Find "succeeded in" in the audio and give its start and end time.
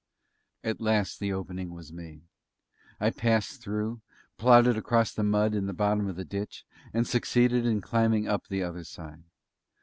7.07-7.81